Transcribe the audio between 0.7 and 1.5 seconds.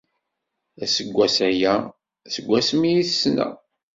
Aseggas